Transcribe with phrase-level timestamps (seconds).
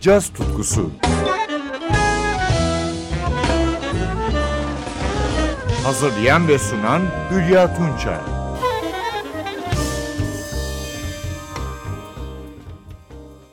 [0.00, 0.90] caz tutkusu.
[5.84, 8.18] Hazırlayan ve sunan Hülya Tunçay.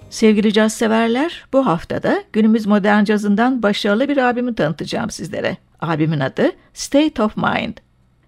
[0.10, 5.57] Sevgili caz severler, bu haftada günümüz modern cazından başarılı bir abimi tanıtacağım sizlere.
[5.81, 7.77] Abimin adı State of Mind.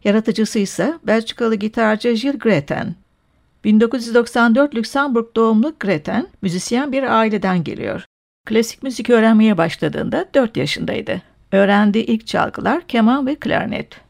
[0.04, 2.96] Yaratıcısı ise Belçikalı gitarcı Gilles Greten.
[3.64, 8.09] 1994 Lüksemburg doğumlu Greten, müzisyen bir aileden geliyor.
[8.50, 11.22] Klasik müzik öğrenmeye başladığında 4 yaşındaydı.
[11.52, 14.02] Öğrendiği ilk çalgılar keman ve klarnet.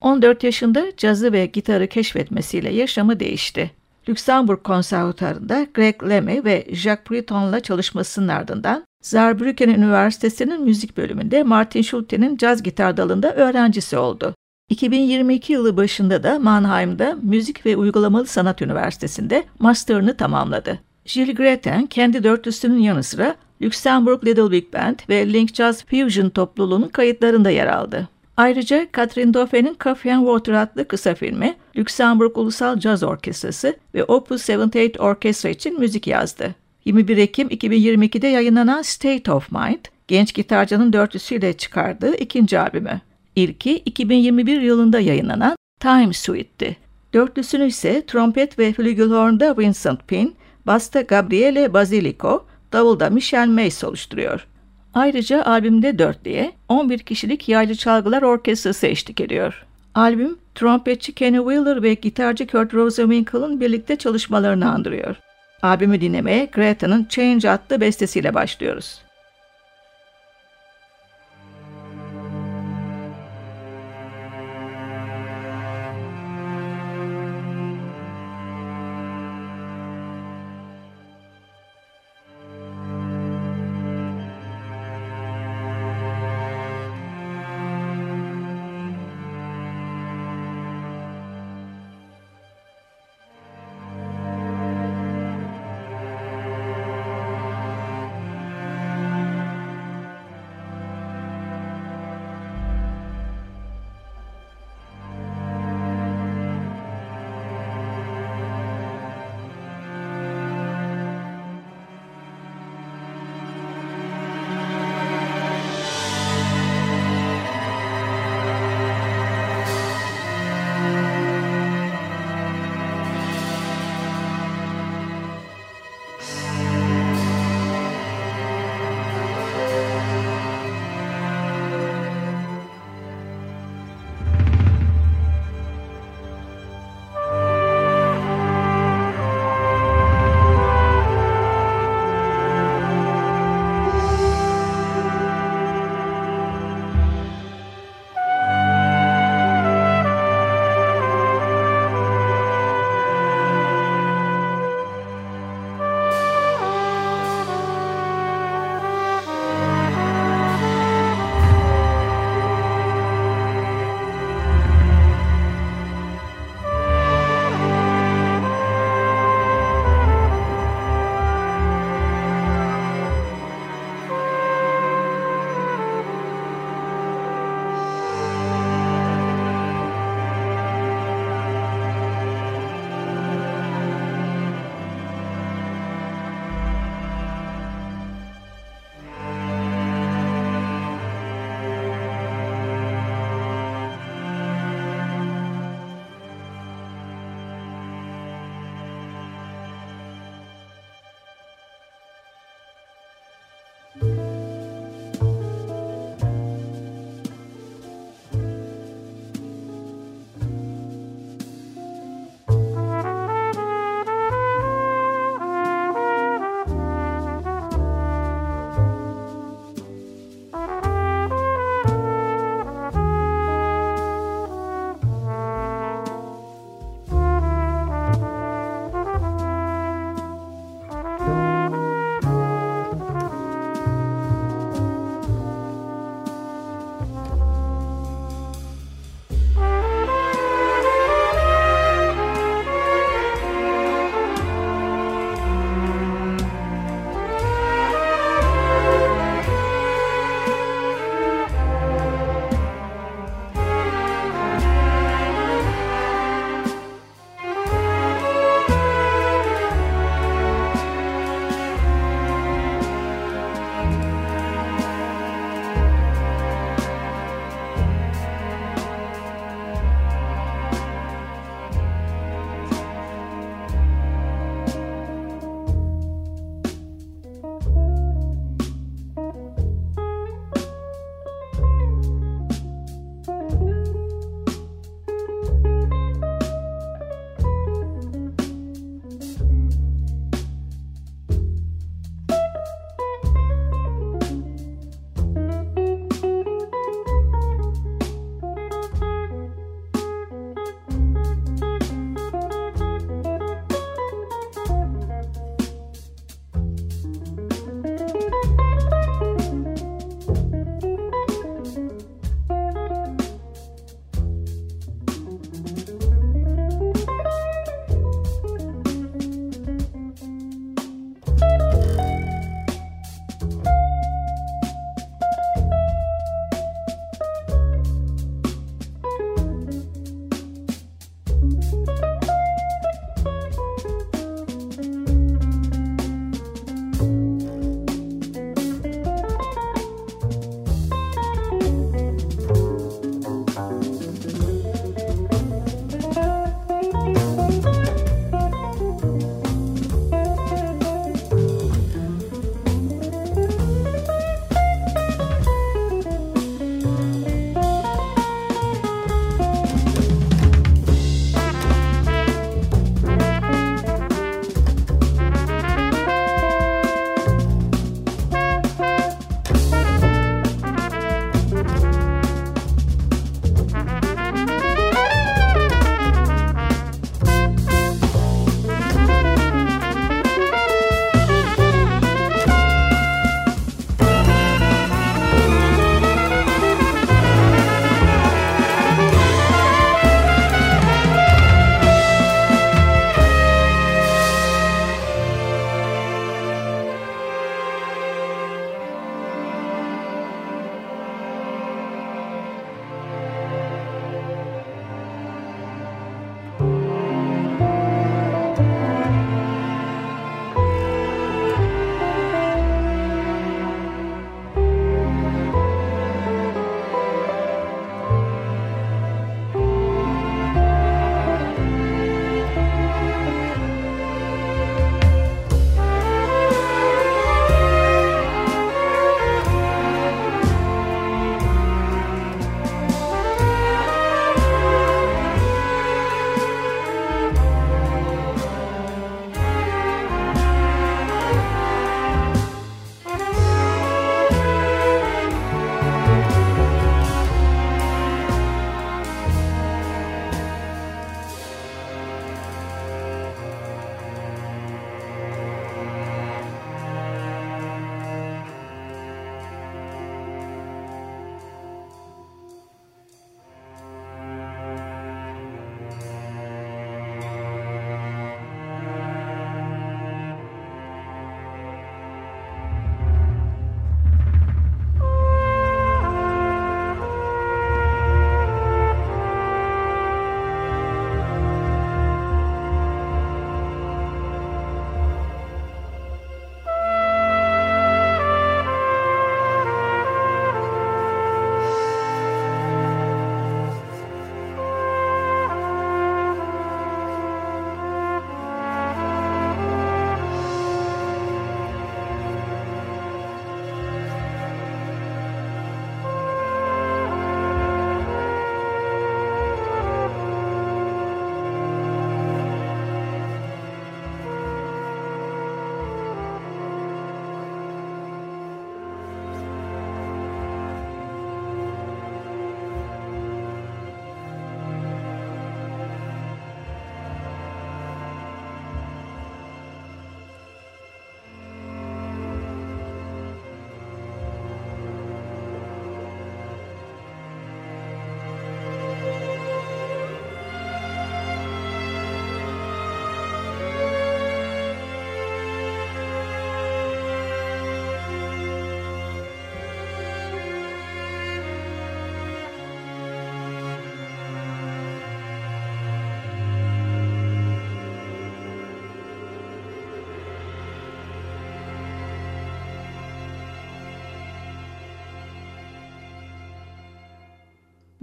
[0.00, 3.70] 14 yaşında cazı ve gitarı keşfetmesiyle yaşamı değişti.
[4.08, 12.36] Lüksemburg Konservatuarı'nda Greg Lemme ve Jacques Breton'la çalışmasının ardından Saarbrücken Üniversitesi'nin müzik bölümünde Martin Schulte'nin
[12.36, 14.34] caz gitar dalında öğrencisi oldu.
[14.70, 20.78] 2022 yılı başında da Mannheim'da Müzik ve Uygulamalı Sanat Üniversitesi'nde master'ını tamamladı.
[21.04, 26.88] Gilles Greten kendi dörtlüsünün yanı sıra Luxembourg Little Big Band ve Link Jazz Fusion topluluğunun
[26.88, 28.08] kayıtlarında yer aldı.
[28.36, 34.48] Ayrıca Catherine Dauphin'in Coffee and Water adlı kısa filmi, Luxembourg Ulusal Caz Orkestrası ve Opus
[34.48, 36.54] 78 Orkestra için müzik yazdı.
[36.84, 43.00] 21 Ekim 2022'de yayınlanan State of Mind, genç gitarcının dörtlüsüyle çıkardığı ikinci albümü.
[43.36, 46.76] İlki 2021 yılında yayınlanan Time Suite'ti.
[47.14, 50.34] Dörtlüsünü ise trompet ve flügelhorn'da Vincent Pin,
[50.66, 54.46] basta Gabriele Basilico, davulda Michel Mays oluşturuyor.
[54.94, 59.66] Ayrıca albümde dörtlüye 11 kişilik yaylı çalgılar orkestrası eşlik ediyor.
[59.94, 65.16] Albüm, trompetçi Kenny Wheeler ve gitarcı Kurt Rosenwinkel'ın birlikte çalışmalarını andırıyor.
[65.62, 69.05] Albümü dinlemeye Greta'nın Change adlı bestesiyle başlıyoruz.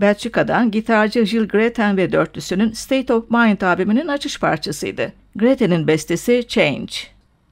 [0.03, 5.13] Belçika'dan gitarcı Gilles Greten ve dörtlüsünün State of Mind albümünün açış parçasıydı.
[5.35, 6.93] Greten'in bestesi Change.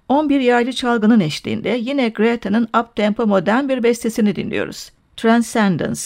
[0.10, 4.92] 11 yaylı çalgının eşliğinde yine Greten'in up-tempo modern bir bestesini dinliyoruz.
[5.18, 6.02] Transcendence.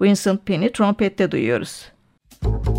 [0.00, 1.88] Vincent Penny trompette duyuyoruz.
[2.44, 2.71] Müzik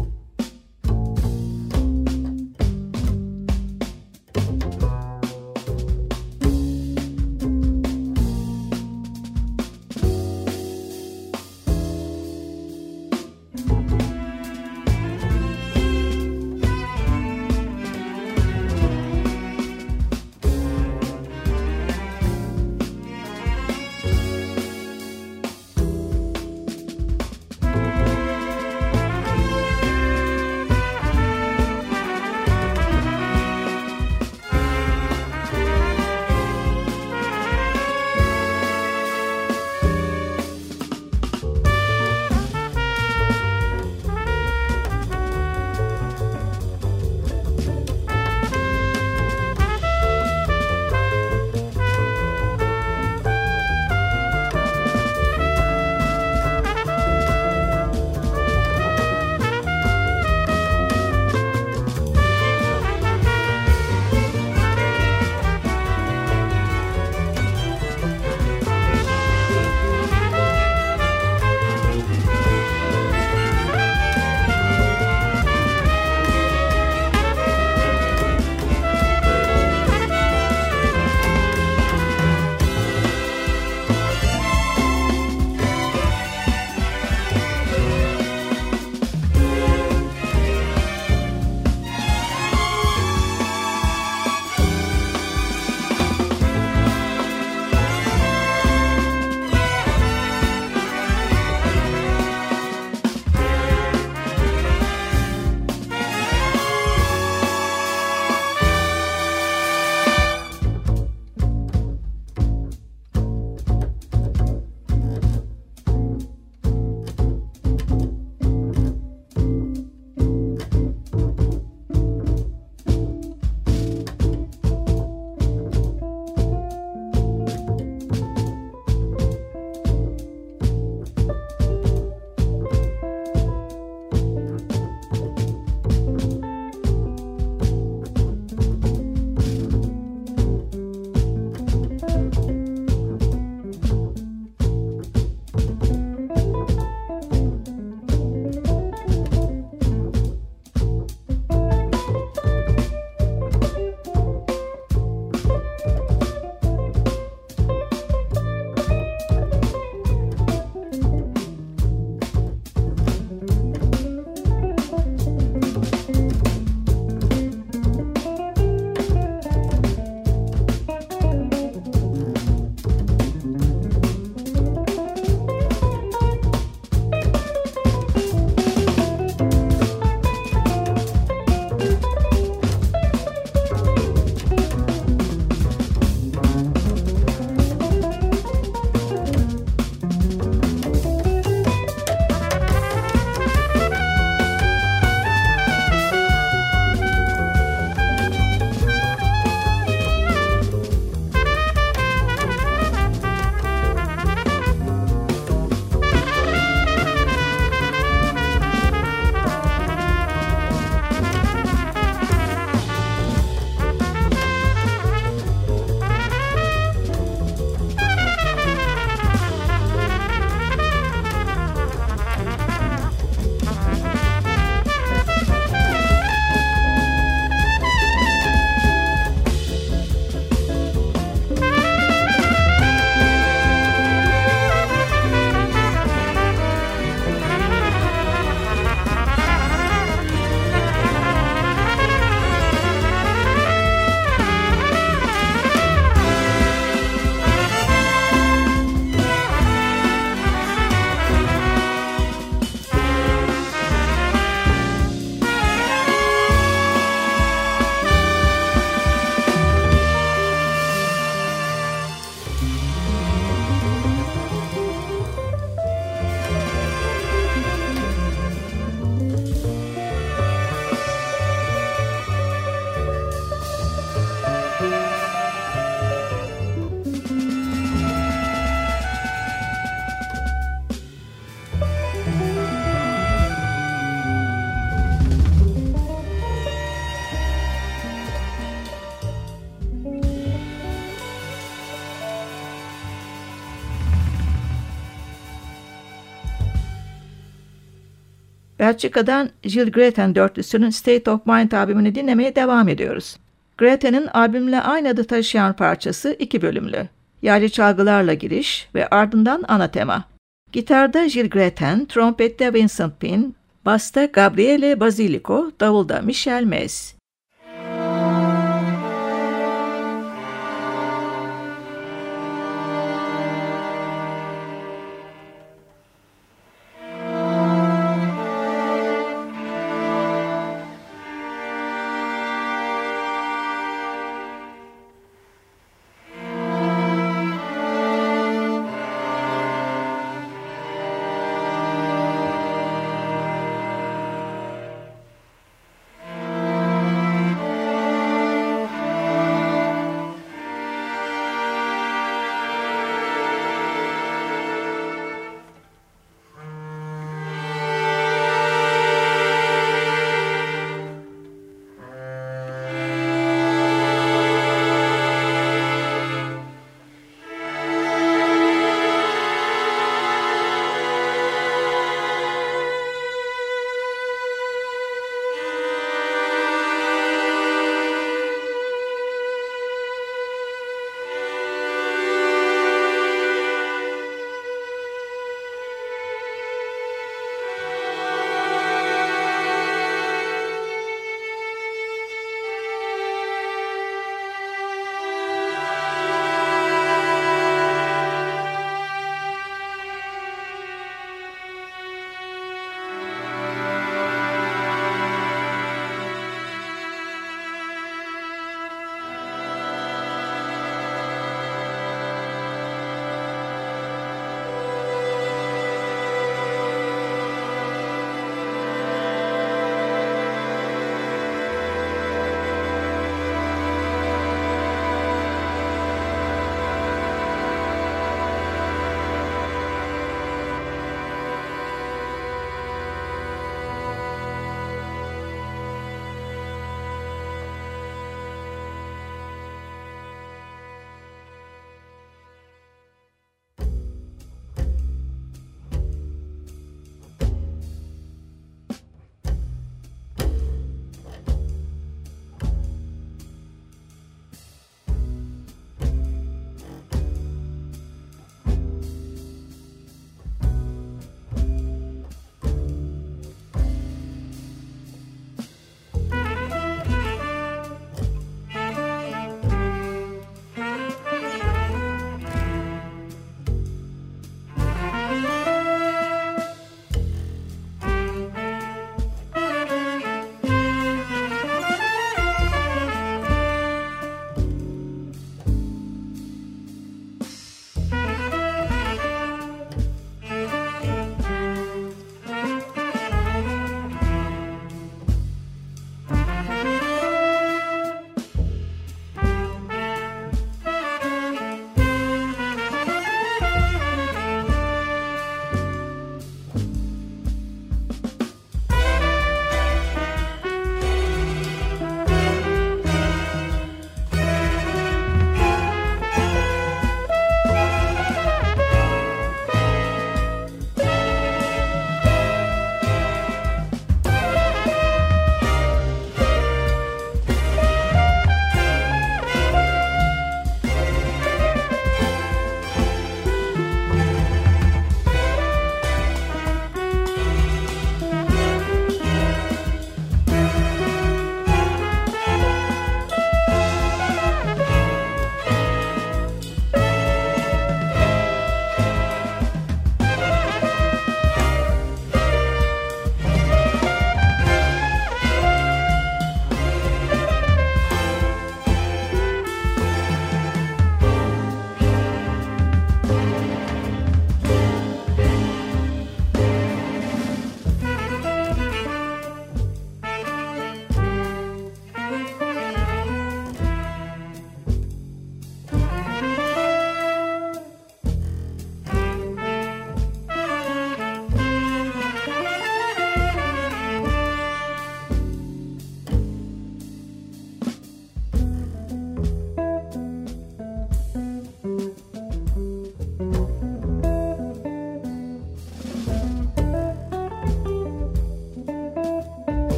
[298.79, 303.37] Belçika'dan Jill Greten dörtlüsünün State of Mind albümünü dinlemeye devam ediyoruz.
[303.77, 307.07] Greten'in albümle aynı adı taşıyan parçası iki bölümlü.
[307.41, 310.23] Yaylı çalgılarla giriş ve ardından ana tema.
[310.71, 317.15] Gitarda Jill Greten, trompette Vincent Pin, basta Gabriele Basilico, davulda Michel Mes.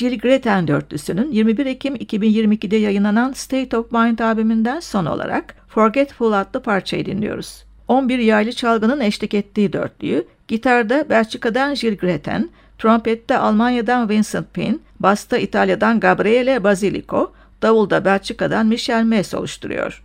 [0.00, 6.62] Jill Greten dörtlüsünün 21 Ekim 2022'de yayınlanan State of Mind albümünden son olarak Forgetful adlı
[6.62, 7.64] parçayı dinliyoruz.
[7.88, 15.38] 11 yaylı çalgının eşlik ettiği dörtlüyü, gitarda Belçika'dan Jill Greten, trompette Almanya'dan Vincent Pin, basta
[15.38, 17.32] İtalya'dan Gabriele Basilico,
[17.62, 20.02] davulda Belçika'dan Michel Mes oluşturuyor.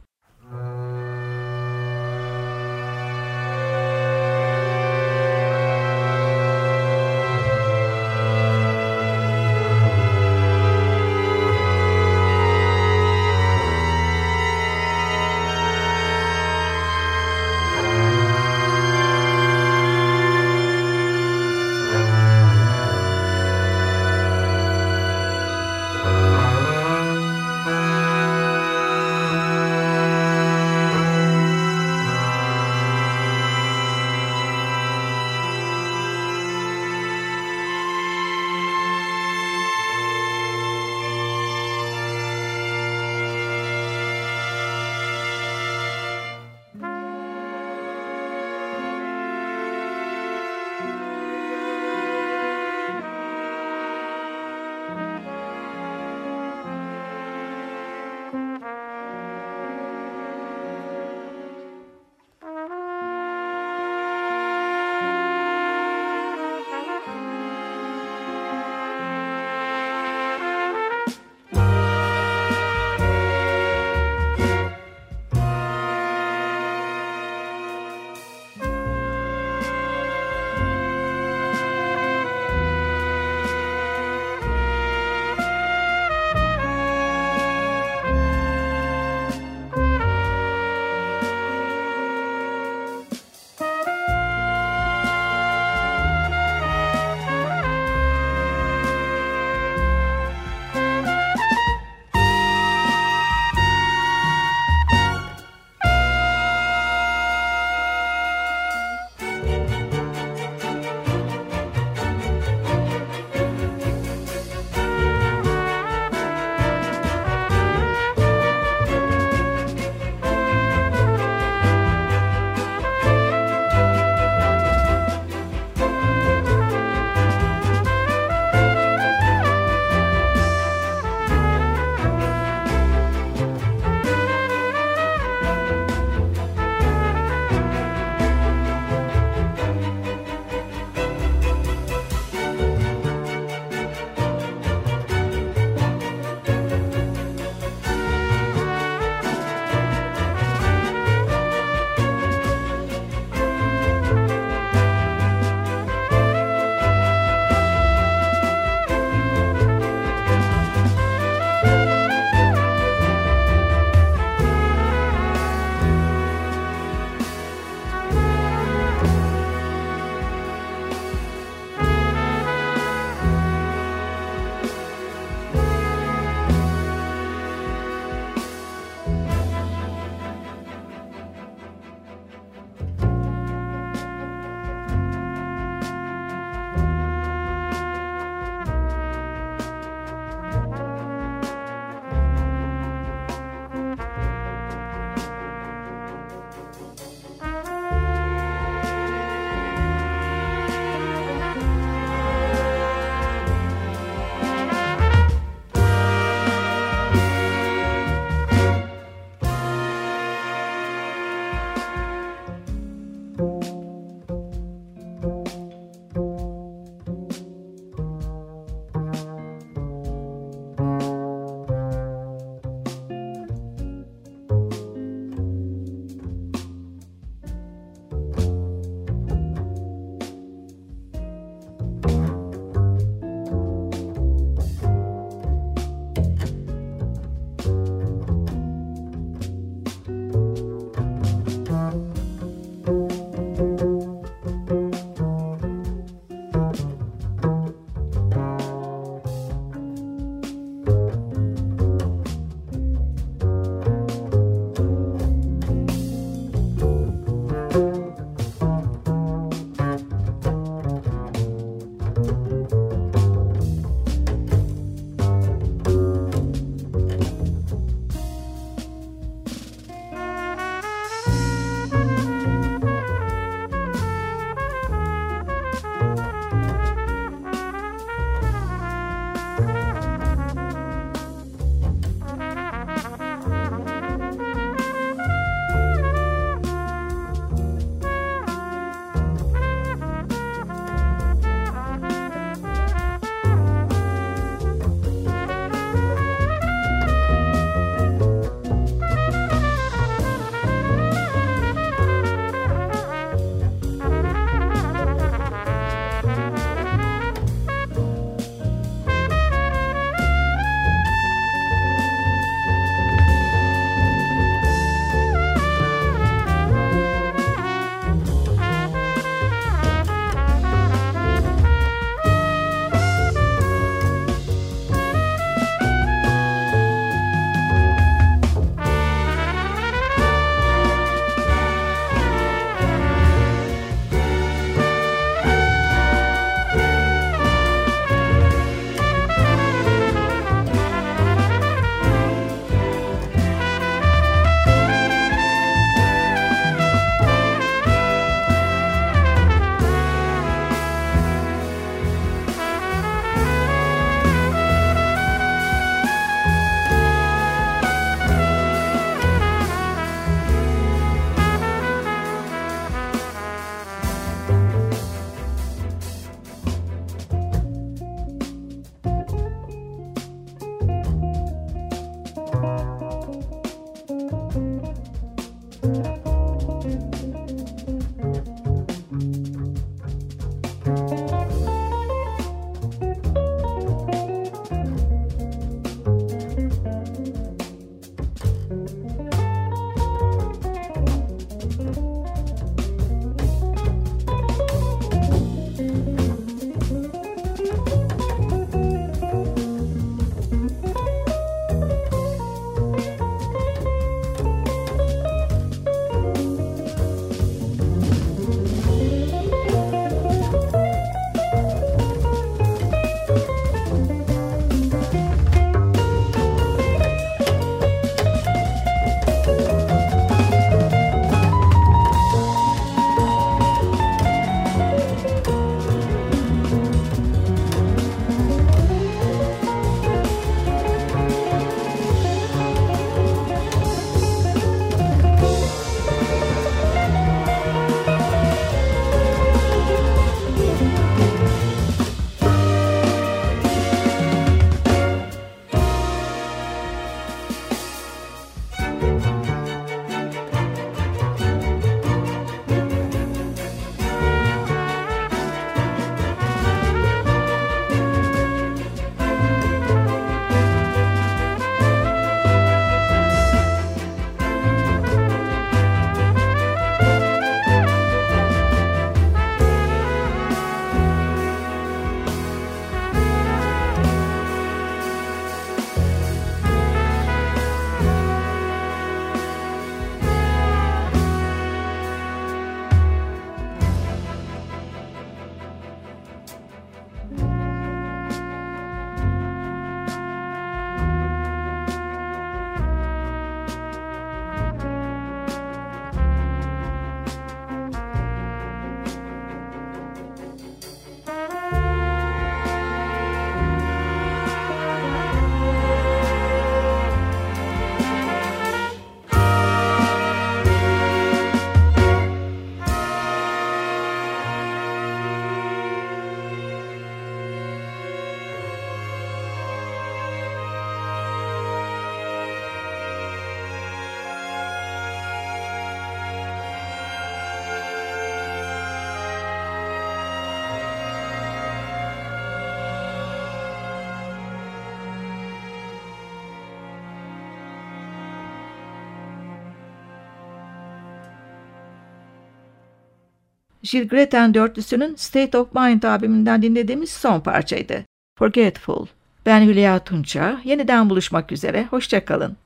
[543.86, 548.04] Jill Greten dörtlüsünün State of Mind albümünden dinlediğimiz son parçaydı.
[548.40, 549.06] Forgetful.
[549.46, 550.62] Ben Hülya Tunça.
[550.64, 551.88] Yeniden buluşmak üzere.
[551.90, 552.58] Hoşçakalın.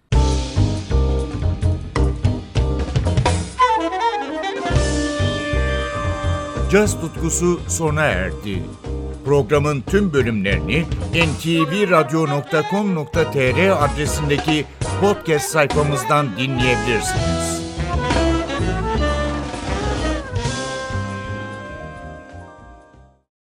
[6.71, 8.63] Caz tutkusu sona erdi.
[9.25, 14.65] Programın tüm bölümlerini ntvradio.com.tr adresindeki
[15.01, 17.58] podcast sayfamızdan dinleyebilirsiniz.